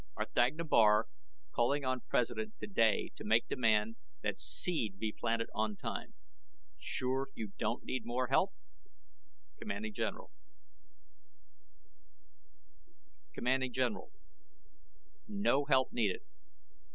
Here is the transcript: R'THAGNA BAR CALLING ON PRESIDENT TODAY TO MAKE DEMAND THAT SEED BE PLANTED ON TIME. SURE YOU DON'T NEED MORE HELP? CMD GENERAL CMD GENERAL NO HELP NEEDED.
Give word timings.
R'THAGNA 0.17 0.63
BAR 0.67 1.05
CALLING 1.53 1.85
ON 1.85 2.01
PRESIDENT 2.09 2.55
TODAY 2.59 3.11
TO 3.15 3.23
MAKE 3.23 3.47
DEMAND 3.47 3.97
THAT 4.23 4.39
SEED 4.39 4.97
BE 4.97 5.11
PLANTED 5.11 5.49
ON 5.53 5.75
TIME. 5.75 6.15
SURE 6.79 7.27
YOU 7.35 7.51
DON'T 7.59 7.83
NEED 7.83 8.07
MORE 8.07 8.25
HELP? 8.29 8.51
CMD 9.63 9.93
GENERAL 9.93 10.31
CMD 13.37 13.71
GENERAL 13.71 14.09
NO 15.27 15.65
HELP 15.65 15.91
NEEDED. 15.93 16.21